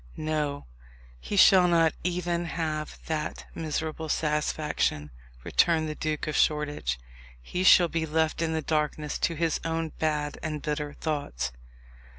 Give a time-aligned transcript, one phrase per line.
[0.17, 0.65] "No;
[1.19, 5.11] he shall not even have that miserable satisfaction,"
[5.43, 6.97] returned the Duke of Shoreditch.
[7.39, 11.51] "He shall be left in the darkness to his own bad and bitter thoughts."